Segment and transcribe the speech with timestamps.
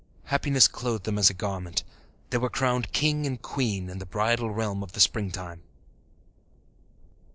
[0.23, 1.83] Happiness clothed them as a garment;
[2.31, 5.61] they were crowned king and queen in the bridal realm of the springtime.